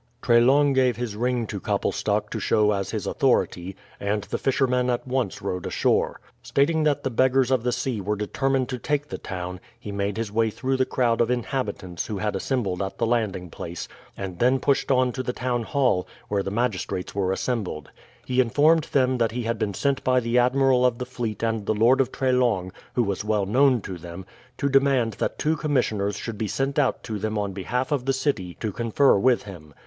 [0.23, 5.07] Treslong gave his ring to Koppelstok to show as his authority, and the fisherman at
[5.07, 6.19] once rowed ashore.
[6.41, 10.17] Stating that the beggars of the sea were determined to take the town, he made
[10.17, 13.87] his way through the crowd of inhabitants who had assembled at the landing place,
[14.17, 17.91] and then pushed on to the town hall, where the magistrates were assembled.
[18.25, 21.67] He informed them that he had been sent by the Admiral of the Fleet and
[21.67, 24.25] the Lord of Treslong, who was well known to them,
[24.57, 28.13] to demand that two commissioners should be sent out to them on behalf of the
[28.13, 29.75] city to confer with him.